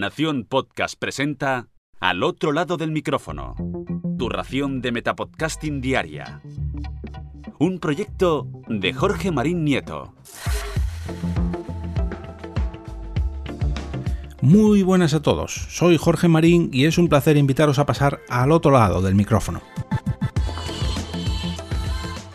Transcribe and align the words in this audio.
Nación 0.00 0.46
Podcast 0.48 0.94
presenta 0.98 1.68
Al 2.00 2.22
otro 2.22 2.52
lado 2.52 2.78
del 2.78 2.90
micrófono. 2.90 3.54
Tu 4.18 4.30
ración 4.30 4.80
de 4.80 4.92
Metapodcasting 4.92 5.82
Diaria. 5.82 6.40
Un 7.58 7.78
proyecto 7.80 8.48
de 8.66 8.94
Jorge 8.94 9.30
Marín 9.30 9.62
Nieto. 9.62 10.14
Muy 14.40 14.82
buenas 14.82 15.12
a 15.12 15.20
todos, 15.20 15.66
soy 15.68 15.98
Jorge 15.98 16.28
Marín 16.28 16.70
y 16.72 16.86
es 16.86 16.96
un 16.96 17.10
placer 17.10 17.36
invitaros 17.36 17.78
a 17.78 17.84
pasar 17.84 18.20
al 18.30 18.52
otro 18.52 18.70
lado 18.70 19.02
del 19.02 19.14
micrófono. 19.14 19.60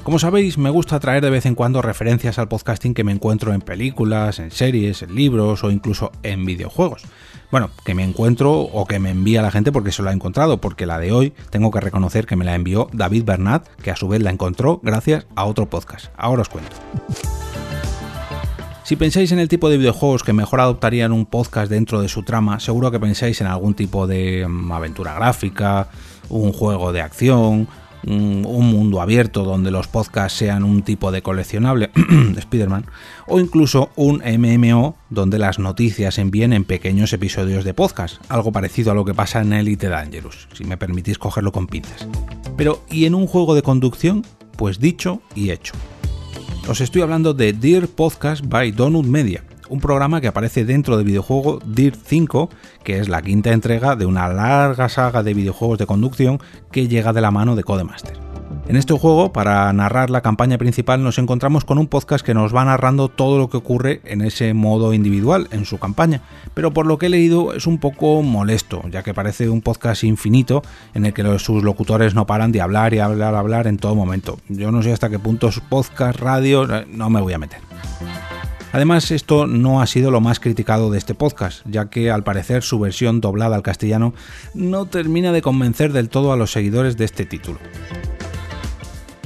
Como 0.05 0.19
sabéis, 0.19 0.59
me 0.59 0.69
gusta 0.69 0.99
traer 0.99 1.23
de 1.23 1.31
vez 1.31 1.47
en 1.47 1.55
cuando 1.55 1.81
referencias 1.81 2.37
al 2.37 2.47
podcasting 2.47 2.93
que 2.93 3.03
me 3.03 3.11
encuentro 3.11 3.53
en 3.53 3.61
películas, 3.61 4.37
en 4.37 4.51
series, 4.51 5.01
en 5.01 5.15
libros 5.15 5.63
o 5.63 5.71
incluso 5.71 6.11
en 6.21 6.45
videojuegos. 6.45 7.01
Bueno, 7.49 7.71
que 7.83 7.95
me 7.95 8.03
encuentro 8.03 8.51
o 8.51 8.85
que 8.85 8.99
me 8.99 9.09
envía 9.09 9.41
la 9.41 9.49
gente 9.49 9.71
porque 9.71 9.91
se 9.91 10.03
lo 10.03 10.11
ha 10.11 10.13
encontrado, 10.13 10.61
porque 10.61 10.85
la 10.85 10.99
de 10.99 11.11
hoy 11.11 11.33
tengo 11.49 11.71
que 11.71 11.79
reconocer 11.79 12.27
que 12.27 12.35
me 12.35 12.45
la 12.45 12.53
envió 12.53 12.87
David 12.93 13.23
Bernat, 13.23 13.67
que 13.81 13.89
a 13.89 13.95
su 13.95 14.07
vez 14.07 14.21
la 14.21 14.29
encontró 14.29 14.79
gracias 14.83 15.25
a 15.35 15.45
otro 15.45 15.71
podcast. 15.71 16.13
Ahora 16.17 16.43
os 16.43 16.49
cuento. 16.49 16.75
Si 18.83 18.97
pensáis 18.97 19.31
en 19.31 19.39
el 19.39 19.47
tipo 19.47 19.69
de 19.69 19.79
videojuegos 19.79 20.21
que 20.21 20.33
mejor 20.33 20.59
adoptarían 20.61 21.13
un 21.13 21.25
podcast 21.25 21.71
dentro 21.71 21.99
de 22.01 22.09
su 22.09 22.21
trama, 22.21 22.59
seguro 22.59 22.91
que 22.91 22.99
pensáis 22.99 23.41
en 23.41 23.47
algún 23.47 23.73
tipo 23.73 24.05
de 24.05 24.45
mm, 24.47 24.71
aventura 24.71 25.15
gráfica, 25.15 25.89
un 26.29 26.53
juego 26.53 26.93
de 26.93 27.01
acción, 27.01 27.67
un, 28.05 28.41
mundo 28.65 29.01
abierto 29.01 29.43
donde 29.43 29.71
los 29.71 29.87
podcasts 29.87 30.37
sean 30.37 30.63
un 30.63 30.83
tipo 30.83 31.11
de 31.11 31.21
coleccionable 31.21 31.91
de 31.95 32.39
Spider-Man, 32.39 32.85
o 33.27 33.39
incluso 33.39 33.89
un 33.95 34.21
MMO 34.25 34.95
donde 35.09 35.39
las 35.39 35.59
noticias 35.59 36.17
envíen 36.17 36.53
en 36.53 36.65
pequeños 36.65 37.13
episodios 37.13 37.63
de 37.63 37.73
podcast, 37.73 38.21
algo 38.29 38.51
parecido 38.51 38.91
a 38.91 38.95
lo 38.95 39.05
que 39.05 39.13
pasa 39.13 39.41
en 39.41 39.53
Elite 39.53 39.89
Dangerous, 39.89 40.47
si 40.53 40.63
me 40.63 40.77
permitís 40.77 41.17
cogerlo 41.17 41.51
con 41.51 41.67
pinzas. 41.67 42.07
Pero, 42.57 42.83
¿y 42.89 43.05
en 43.05 43.15
un 43.15 43.27
juego 43.27 43.55
de 43.55 43.61
conducción? 43.61 44.23
Pues 44.57 44.79
dicho 44.79 45.21
y 45.35 45.51
hecho. 45.51 45.73
Os 46.67 46.81
estoy 46.81 47.01
hablando 47.01 47.33
de 47.33 47.53
Dear 47.53 47.87
Podcast 47.87 48.43
by 48.47 48.71
Donut 48.71 49.05
Media, 49.05 49.43
un 49.69 49.79
programa 49.79 50.21
que 50.21 50.27
aparece 50.27 50.65
dentro 50.65 50.97
del 50.97 51.05
videojuego 51.05 51.59
Dirt 51.65 51.99
5, 52.05 52.49
que 52.83 52.99
es 52.99 53.09
la 53.09 53.21
quinta 53.21 53.51
entrega 53.51 53.95
de 53.95 54.05
una 54.05 54.27
larga 54.27 54.89
saga 54.89 55.23
de 55.23 55.33
videojuegos 55.33 55.77
de 55.77 55.85
conducción 55.85 56.39
que 56.71 56.87
llega 56.87 57.13
de 57.13 57.21
la 57.21 57.31
mano 57.31 57.55
de 57.55 57.63
Codemaster. 57.63 58.17
En 58.67 58.77
este 58.77 58.93
juego, 58.97 59.31
para 59.31 59.71
narrar 59.73 60.09
la 60.09 60.21
campaña 60.21 60.57
principal, 60.57 61.03
nos 61.03 61.19
encontramos 61.19 61.65
con 61.65 61.77
un 61.77 61.85
podcast 61.85 62.25
que 62.25 62.33
nos 62.33 62.55
va 62.55 62.65
narrando 62.65 63.09
todo 63.09 63.37
lo 63.37 63.47
que 63.47 63.57
ocurre 63.57 64.01
en 64.05 64.21
ese 64.21 64.55
modo 64.55 64.93
individual, 64.93 65.47
en 65.51 65.65
su 65.65 65.77
campaña, 65.77 66.21
pero 66.55 66.73
por 66.73 66.87
lo 66.87 66.97
que 66.97 67.05
he 67.05 67.09
leído 67.09 67.53
es 67.53 67.67
un 67.67 67.77
poco 67.77 68.23
molesto, 68.23 68.81
ya 68.89 69.03
que 69.03 69.13
parece 69.13 69.49
un 69.49 69.61
podcast 69.61 70.03
infinito 70.03 70.63
en 70.95 71.05
el 71.05 71.13
que 71.13 71.37
sus 71.37 71.63
locutores 71.63 72.15
no 72.15 72.25
paran 72.25 72.51
de 72.51 72.61
hablar 72.61 72.95
y 72.95 72.99
hablar, 72.99 73.35
hablar 73.35 73.67
en 73.67 73.77
todo 73.77 73.93
momento. 73.93 74.39
Yo 74.49 74.71
no 74.71 74.81
sé 74.81 74.93
hasta 74.93 75.09
qué 75.09 75.19
punto 75.19 75.49
es 75.49 75.59
podcast, 75.59 76.19
radio, 76.19 76.67
no 76.87 77.09
me 77.11 77.21
voy 77.21 77.33
a 77.33 77.37
meter. 77.37 77.59
Además, 78.75 79.09
esto 79.11 79.47
no 79.47 79.81
ha 79.81 79.87
sido 79.87 80.11
lo 80.11 80.19
más 80.19 80.41
criticado 80.41 80.91
de 80.91 80.97
este 80.97 81.15
podcast, 81.15 81.61
ya 81.65 81.89
que 81.89 82.11
al 82.11 82.25
parecer 82.25 82.61
su 82.61 82.77
versión 82.77 83.21
doblada 83.21 83.55
al 83.55 83.61
castellano 83.61 84.13
no 84.53 84.85
termina 84.85 85.31
de 85.31 85.41
convencer 85.41 85.93
del 85.93 86.09
todo 86.09 86.33
a 86.33 86.35
los 86.35 86.51
seguidores 86.51 86.97
de 86.97 87.05
este 87.05 87.23
título. 87.23 87.57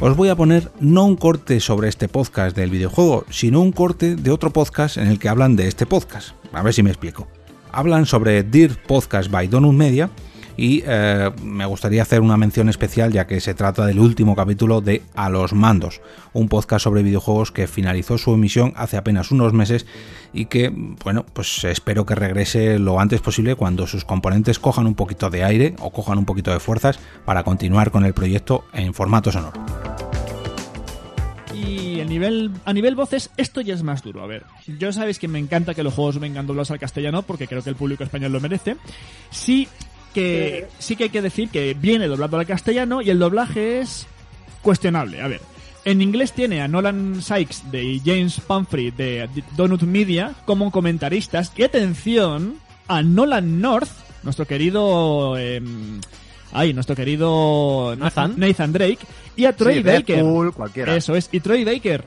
Os 0.01 0.15
voy 0.15 0.29
a 0.29 0.35
poner 0.35 0.71
no 0.79 1.03
un 1.03 1.15
corte 1.15 1.59
sobre 1.61 1.89
este 1.89 2.07
podcast 2.07 2.55
del 2.55 2.69
videojuego, 2.69 3.25
sino 3.31 3.59
un 3.61 3.71
corte 3.71 4.15
de 4.15 4.29
otro 4.29 4.53
podcast 4.53 4.97
en 4.97 5.07
el 5.07 5.17
que 5.17 5.29
hablan 5.29 5.55
de 5.55 5.67
este 5.67 5.87
podcast. 5.87 6.35
A 6.53 6.61
ver 6.61 6.75
si 6.75 6.83
me 6.83 6.91
explico. 6.91 7.27
Hablan 7.71 8.05
sobre 8.05 8.43
Dear 8.43 8.79
Podcast 8.85 9.31
by 9.31 9.47
Donut 9.47 9.73
Media, 9.73 10.11
y 10.59 10.83
eh, 10.85 11.31
me 11.41 11.65
gustaría 11.65 12.01
hacer 12.01 12.19
una 12.19 12.35
mención 12.35 12.67
especial 12.67 13.13
ya 13.13 13.25
que 13.25 13.39
se 13.39 13.53
trata 13.53 13.85
del 13.85 13.97
último 13.97 14.35
capítulo 14.35 14.81
de 14.81 15.01
A 15.15 15.29
los 15.29 15.53
Mandos, 15.53 16.01
un 16.33 16.49
podcast 16.49 16.83
sobre 16.83 17.01
videojuegos 17.01 17.53
que 17.53 17.65
finalizó 17.65 18.17
su 18.17 18.33
emisión 18.33 18.73
hace 18.75 18.97
apenas 18.97 19.31
unos 19.31 19.53
meses 19.53 19.85
y 20.33 20.47
que, 20.47 20.69
bueno, 20.69 21.25
pues 21.31 21.63
espero 21.63 22.05
que 22.05 22.13
regrese 22.13 22.77
lo 22.77 22.99
antes 22.99 23.21
posible 23.21 23.55
cuando 23.55 23.87
sus 23.87 24.03
componentes 24.03 24.59
cojan 24.59 24.85
un 24.85 24.95
poquito 24.95 25.29
de 25.29 25.45
aire 25.45 25.75
o 25.79 25.91
cojan 25.91 26.17
un 26.17 26.25
poquito 26.25 26.51
de 26.51 26.59
fuerzas 26.59 26.99
para 27.23 27.43
continuar 27.43 27.89
con 27.89 28.03
el 28.03 28.13
proyecto 28.13 28.65
en 28.73 28.93
formato 28.93 29.31
sonoro. 29.31 29.63
Y 31.53 32.01
a 32.01 32.05
nivel, 32.05 32.51
a 32.65 32.73
nivel 32.73 32.95
voces, 32.95 33.29
esto 33.37 33.61
ya 33.61 33.75
es 33.75 33.83
más 33.83 34.03
duro. 34.03 34.23
A 34.23 34.27
ver, 34.27 34.43
yo 34.77 34.91
sabéis 34.91 35.19
que 35.19 35.29
me 35.29 35.39
encanta 35.39 35.73
que 35.73 35.83
los 35.83 35.93
juegos 35.93 36.19
vengan 36.19 36.47
doblados 36.47 36.71
al 36.71 36.79
castellano 36.79 37.21
porque 37.21 37.47
creo 37.47 37.63
que 37.63 37.69
el 37.69 37.77
público 37.77 38.03
español 38.03 38.33
lo 38.33 38.41
merece. 38.41 38.75
Sí, 39.31 39.67
que 40.13 40.67
sí 40.79 40.95
que 40.95 41.05
hay 41.05 41.09
que 41.09 41.21
decir 41.21 41.49
que 41.49 41.73
viene 41.73 42.07
doblado 42.07 42.37
al 42.37 42.45
castellano 42.45 43.01
y 43.01 43.09
el 43.09 43.19
doblaje 43.19 43.79
es 43.79 44.07
cuestionable. 44.61 45.21
A 45.21 45.27
ver, 45.27 45.41
en 45.85 46.01
inglés 46.01 46.33
tiene 46.33 46.61
a 46.61 46.67
Nolan 46.67 47.21
Sykes 47.21 47.71
de 47.71 48.01
James 48.03 48.39
Pumphrey 48.41 48.91
de 48.91 49.29
Donut 49.55 49.83
Media 49.83 50.33
como 50.45 50.71
comentaristas. 50.71 51.51
Y 51.55 51.63
atención 51.63 52.57
a 52.87 53.01
Nolan 53.01 53.61
North, 53.61 53.89
nuestro 54.23 54.45
querido... 54.45 55.35
Eh, 55.37 55.61
ay, 56.51 56.73
nuestro 56.73 56.95
querido 56.95 57.95
Nathan. 57.97 58.33
Nathan 58.37 58.73
Drake. 58.73 58.99
Y 59.35 59.45
a 59.45 59.55
Troy 59.55 59.75
Sí, 59.75 59.83
Baker. 59.83 60.17
Deadpool, 60.17 60.53
cualquiera. 60.53 60.95
Eso 60.95 61.15
es. 61.15 61.29
Y 61.31 61.39
Troy 61.39 61.63
Baker, 61.63 62.03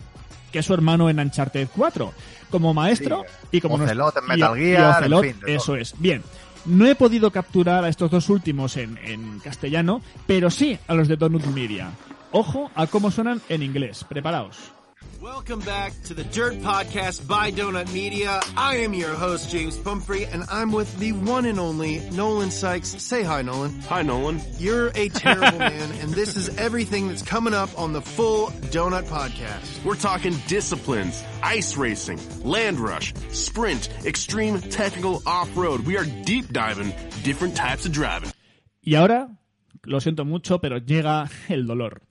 que 0.51 0.59
es 0.59 0.67
su 0.67 0.75
hermano 0.75 1.09
en 1.09 1.19
Uncharted 1.19 1.69
4. 1.75 2.13
Como 2.51 2.75
maestro 2.75 3.25
y 3.51 3.63
como... 3.63 3.77
Ocelot 3.77 4.15
en 4.19 4.27
Metal 4.27 4.59
y 4.59 4.61
Gear, 4.63 5.05
en 5.05 5.13
Ocelot, 5.15 5.25
fin, 5.25 5.37
eso 5.47 5.75
es. 5.75 5.95
Bien. 5.99 6.23
No 6.65 6.87
he 6.87 6.95
podido 6.95 7.31
capturar 7.31 7.85
a 7.85 7.89
estos 7.89 8.11
dos 8.11 8.29
últimos 8.29 8.77
en, 8.77 8.99
en 9.05 9.41
castellano, 9.41 10.01
pero 10.27 10.51
sí 10.51 10.79
a 10.87 10.95
los 10.95 11.09
de 11.09 11.17
Donut 11.17 11.45
Media. 11.47 11.91
Ojo 12.31 12.71
a 12.75 12.87
cómo 12.87 13.11
suenan 13.11 13.43
en 13.49 13.63
inglés. 13.63 14.05
Preparaos. 14.09 14.73
Welcome 15.23 15.61
back 15.61 15.93
to 16.07 16.15
the 16.15 16.25
Dirt 16.25 16.55
Podcast 16.55 17.29
by 17.29 17.53
Donut 17.53 17.93
Media. 17.93 18.41
I 18.57 18.79
am 18.79 18.93
your 18.93 19.15
host, 19.15 19.51
James 19.51 19.79
Pumphrey, 19.79 20.25
and 20.27 20.43
I'm 20.51 20.73
with 20.73 20.99
the 20.99 21.13
one 21.13 21.47
and 21.47 21.61
only 21.61 22.01
Nolan 22.11 22.51
Sykes. 22.51 22.89
Say 23.01 23.23
hi, 23.23 23.41
Nolan. 23.43 23.71
Hi, 23.83 24.03
Nolan. 24.03 24.41
You're 24.59 24.89
a 24.97 25.09
terrible 25.11 25.59
man, 25.61 25.93
and 26.01 26.11
this 26.11 26.35
is 26.35 26.59
everything 26.59 27.07
that's 27.07 27.23
coming 27.23 27.55
up 27.55 27.71
on 27.79 27.93
the 27.93 28.03
full 28.03 28.49
Donut 28.73 29.05
Podcast. 29.05 29.85
We're 29.85 29.95
talking 29.95 30.35
disciplines, 30.49 31.23
ice 31.41 31.77
racing, 31.77 32.19
land 32.43 32.81
rush, 32.81 33.15
sprint, 33.31 33.91
extreme 34.05 34.61
technical 34.61 35.23
off-road. 35.25 35.87
We 35.87 35.99
are 35.99 36.05
deep 36.25 36.53
diving 36.53 36.93
different 37.23 37.55
types 37.55 37.87
of 37.87 37.93
driving. 37.93 38.33
Y 38.85 38.97
ahora, 38.97 39.29
lo 39.87 40.01
siento 40.01 40.27
mucho, 40.27 40.59
pero 40.59 40.81
llega 40.81 41.31
el 41.49 41.69
dolor. 41.69 42.03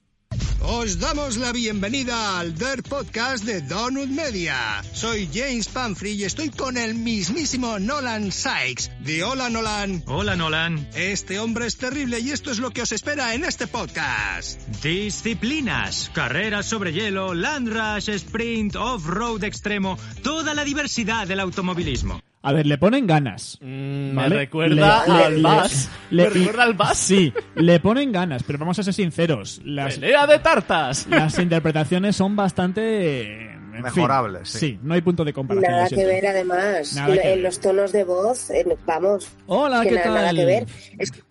Os 0.63 0.99
damos 0.99 1.37
la 1.37 1.51
bienvenida 1.51 2.37
al 2.39 2.53
Dirt 2.53 2.87
Podcast 2.87 3.43
de 3.43 3.61
Donut 3.61 4.09
Media. 4.09 4.83
Soy 4.93 5.27
James 5.33 5.67
Pumphrey 5.67 6.13
y 6.13 6.23
estoy 6.23 6.49
con 6.49 6.77
el 6.77 6.93
mismísimo 6.93 7.79
Nolan 7.79 8.31
Sykes. 8.31 8.91
De 8.99 9.23
Hola 9.23 9.49
Nolan. 9.49 10.03
Hola 10.05 10.35
Nolan. 10.35 10.87
Este 10.93 11.39
hombre 11.39 11.65
es 11.65 11.77
terrible 11.77 12.19
y 12.19 12.29
esto 12.29 12.51
es 12.51 12.59
lo 12.59 12.69
que 12.69 12.83
os 12.83 12.91
espera 12.91 13.33
en 13.33 13.43
este 13.43 13.65
podcast. 13.65 14.61
Disciplinas, 14.83 16.11
carreras 16.13 16.67
sobre 16.67 16.93
hielo, 16.93 17.33
land 17.33 17.67
rush, 17.67 18.09
sprint, 18.09 18.75
off-road 18.75 19.43
extremo, 19.43 19.97
toda 20.21 20.53
la 20.53 20.63
diversidad 20.63 21.27
del 21.27 21.39
automovilismo. 21.39 22.21
A 22.43 22.53
ver, 22.53 22.65
le 22.65 22.77
ponen 22.79 23.05
ganas. 23.05 23.59
Me 23.61 24.13
¿vale? 24.13 24.35
recuerda 24.35 25.05
Le- 25.05 25.13
al 25.25 25.35
le- 25.35 25.41
Bass. 25.41 25.89
le- 26.09 26.23
Me 26.23 26.29
recuerda 26.29 26.63
al 26.63 26.73
Bass. 26.73 26.97
Sí, 26.97 27.31
le 27.55 27.79
ponen 27.79 28.11
ganas, 28.11 28.41
pero 28.43 28.57
vamos 28.57 28.79
a 28.79 28.83
ser 28.83 28.93
sinceros. 28.95 29.61
Las, 29.63 29.95
¡Pelea 29.95 30.25
de 30.25 30.39
tartas! 30.39 31.05
las 31.07 31.37
interpretaciones 31.37 32.15
son 32.15 32.35
bastante... 32.35 33.51
en 33.53 33.59
fin, 33.73 33.81
Mejorables, 33.83 34.49
sí. 34.49 34.59
Sí, 34.59 34.79
no 34.81 34.95
hay 34.95 35.01
punto 35.01 35.23
de 35.23 35.33
comparación. 35.33 35.71
Nada 35.71 35.87
que 35.89 36.05
ver, 36.05 36.25
además. 36.27 36.95
Nada 36.95 37.13
que 37.13 37.19
en 37.21 37.27
ver. 37.35 37.37
los 37.39 37.59
tonos 37.59 37.91
de 37.91 38.03
voz, 38.03 38.49
en- 38.49 38.73
vamos. 38.87 39.27
Hola, 39.45 39.83
que 39.83 39.89
¿qué 39.89 39.95
nada, 39.95 40.03
tal? 40.05 40.13
nada 40.15 40.33
que 40.33 40.45
ver. 40.45 40.65
Es 40.97 41.11
que 41.11 41.21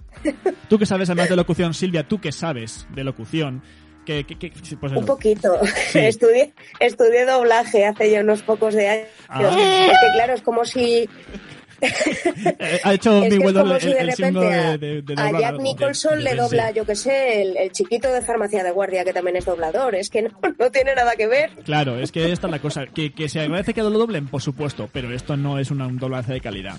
Tú 0.68 0.78
que 0.78 0.86
sabes 0.86 1.08
además 1.10 1.28
de 1.30 1.36
locución, 1.36 1.72
Silvia, 1.74 2.06
tú 2.06 2.20
que 2.20 2.30
sabes 2.30 2.86
de 2.94 3.04
locución, 3.04 3.62
pues 4.80 4.92
un 4.92 5.04
poquito. 5.04 5.58
estudié, 5.94 6.52
estudié 6.78 7.26
doblaje 7.26 7.86
hace 7.86 8.10
ya 8.10 8.20
unos 8.20 8.42
pocos 8.42 8.74
de 8.74 8.88
años. 8.88 9.08
Ah. 9.28 9.86
Es 9.92 9.98
que 9.98 10.12
claro, 10.14 10.34
es 10.34 10.42
como 10.42 10.64
si. 10.64 11.08
Ha 12.84 12.92
hecho 12.92 13.16
Es 13.24 13.24
mi 13.24 13.28
que 13.30 13.36
es 13.36 13.40
Weddle 13.44 13.60
como 13.62 13.74
el, 13.74 13.80
si 13.80 13.86
de 13.88 13.98
el 14.00 14.10
a, 14.10 14.76
de, 14.76 14.78
de, 14.78 15.02
de 15.02 15.14
a 15.16 15.40
Jack 15.40 15.60
Nicholson 15.60 16.18
de- 16.18 16.24
le 16.24 16.34
dobla, 16.34 16.68
sí. 16.68 16.74
yo 16.74 16.84
que 16.84 16.94
sé, 16.94 17.40
el, 17.42 17.56
el 17.56 17.72
chiquito 17.72 18.12
de 18.12 18.20
farmacia 18.20 18.62
de 18.62 18.70
guardia 18.70 19.02
que 19.04 19.12
también 19.14 19.36
es 19.36 19.46
doblador. 19.46 19.94
Es 19.94 20.10
que 20.10 20.22
no, 20.22 20.30
no 20.58 20.70
tiene 20.70 20.94
nada 20.94 21.16
que 21.16 21.26
ver. 21.26 21.50
Claro, 21.64 21.98
es 21.98 22.12
que 22.12 22.32
esta 22.32 22.48
es 22.48 22.50
la 22.50 22.58
cosa. 22.58 22.86
Que, 22.86 23.12
que 23.14 23.28
se 23.30 23.40
agradece 23.40 23.72
que 23.72 23.82
lo 23.82 23.90
doblen, 23.90 24.28
por 24.28 24.42
supuesto, 24.42 24.90
pero 24.92 25.14
esto 25.14 25.36
no 25.36 25.58
es 25.58 25.70
una, 25.70 25.86
un 25.86 25.98
doblaje 25.98 26.34
de 26.34 26.40
calidad. 26.40 26.76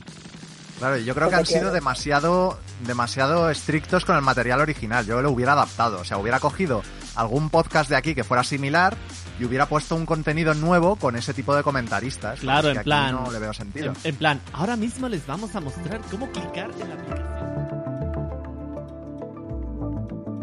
Claro, 0.77 0.97
yo 0.97 1.13
creo 1.13 1.29
que 1.29 1.35
han 1.35 1.45
sido 1.45 1.71
demasiado, 1.71 2.59
demasiado 2.87 3.51
estrictos 3.51 4.03
con 4.03 4.15
el 4.15 4.23
material 4.23 4.61
original. 4.61 5.05
Yo 5.05 5.21
lo 5.21 5.29
hubiera 5.31 5.53
adaptado. 5.53 5.99
O 5.99 6.03
sea, 6.03 6.17
hubiera 6.17 6.39
cogido 6.39 6.81
algún 7.15 7.49
podcast 7.49 7.89
de 7.89 7.95
aquí 7.95 8.15
que 8.15 8.23
fuera 8.23 8.43
similar 8.43 8.95
y 9.39 9.45
hubiera 9.45 9.67
puesto 9.67 9.95
un 9.95 10.05
contenido 10.05 10.53
nuevo 10.53 10.95
con 10.95 11.15
ese 11.15 11.33
tipo 11.33 11.55
de 11.55 11.63
comentaristas. 11.63 12.39
Claro, 12.39 12.69
en 12.69 12.73
que 12.73 12.79
aquí 12.79 12.85
plan. 12.85 13.15
No 13.15 13.31
le 13.31 13.39
veo 13.39 13.53
sentido. 13.53 13.93
En, 14.03 14.11
en 14.11 14.15
plan, 14.15 14.41
ahora 14.53 14.75
mismo 14.75 15.09
les 15.09 15.25
vamos 15.25 15.55
a 15.55 15.59
mostrar 15.59 16.01
cómo 16.09 16.29
clicar 16.31 16.71
en 16.79 16.89
la 16.89 16.95
aplicación. 16.95 17.31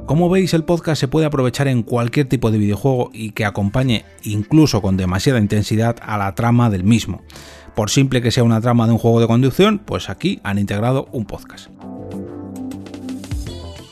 Como 0.08 0.30
veis, 0.30 0.54
el 0.54 0.64
podcast 0.64 0.98
se 0.98 1.06
puede 1.06 1.26
aprovechar 1.26 1.68
en 1.68 1.82
cualquier 1.82 2.26
tipo 2.26 2.50
de 2.50 2.56
videojuego 2.56 3.10
y 3.12 3.32
que 3.32 3.44
acompañe, 3.44 4.06
incluso 4.22 4.80
con 4.80 4.96
demasiada 4.96 5.38
intensidad, 5.38 5.96
a 6.00 6.16
la 6.16 6.34
trama 6.34 6.70
del 6.70 6.82
mismo. 6.82 7.22
Por 7.74 7.90
simple 7.90 8.22
que 8.22 8.30
sea 8.30 8.42
una 8.42 8.62
trama 8.62 8.86
de 8.86 8.92
un 8.92 8.98
juego 8.98 9.20
de 9.20 9.26
conducción, 9.26 9.78
pues 9.78 10.08
aquí 10.08 10.40
han 10.44 10.58
integrado 10.58 11.08
un 11.12 11.26
podcast. 11.26 11.68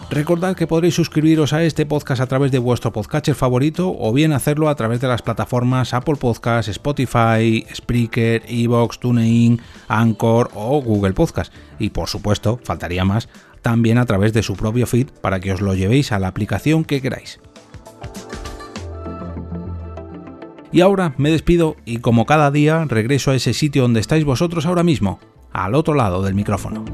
Recordad 0.08 0.54
que 0.54 0.68
podréis 0.68 0.94
suscribiros 0.94 1.52
a 1.52 1.64
este 1.64 1.84
podcast 1.84 2.22
a 2.22 2.26
través 2.26 2.52
de 2.52 2.60
vuestro 2.60 2.92
podcatcher 2.92 3.34
favorito 3.34 3.92
o 3.98 4.12
bien 4.12 4.32
hacerlo 4.32 4.68
a 4.68 4.76
través 4.76 5.00
de 5.00 5.08
las 5.08 5.20
plataformas 5.20 5.94
Apple 5.94 6.14
Podcasts, 6.14 6.68
Spotify, 6.68 7.66
Spreaker, 7.74 8.44
Evox, 8.46 9.00
TuneIn, 9.00 9.60
Anchor 9.88 10.50
o 10.54 10.80
Google 10.80 11.12
Podcast. 11.12 11.52
Y 11.80 11.90
por 11.90 12.08
supuesto, 12.08 12.60
faltaría 12.62 13.04
más, 13.04 13.28
también 13.62 13.98
a 13.98 14.06
través 14.06 14.32
de 14.32 14.44
su 14.44 14.54
propio 14.54 14.86
feed 14.86 15.08
para 15.20 15.40
que 15.40 15.52
os 15.52 15.60
lo 15.60 15.74
llevéis 15.74 16.12
a 16.12 16.20
la 16.20 16.28
aplicación 16.28 16.84
que 16.84 17.02
queráis. 17.02 17.40
Y 20.70 20.82
ahora 20.82 21.14
me 21.16 21.32
despido 21.32 21.74
y 21.84 21.98
como 21.98 22.26
cada 22.26 22.52
día 22.52 22.84
regreso 22.84 23.32
a 23.32 23.34
ese 23.34 23.54
sitio 23.54 23.82
donde 23.82 24.00
estáis 24.00 24.24
vosotros 24.24 24.66
ahora 24.66 24.84
mismo, 24.84 25.18
al 25.52 25.74
otro 25.74 25.94
lado 25.94 26.22
del 26.22 26.34
micrófono. 26.34 26.84